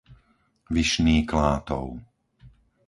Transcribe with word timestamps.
Vyšný 0.75 1.17
Klátov 1.31 1.87